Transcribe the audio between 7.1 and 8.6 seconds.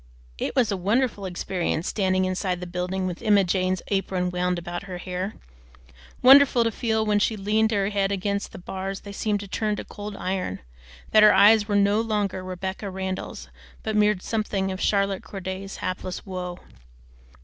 she leaned her head against the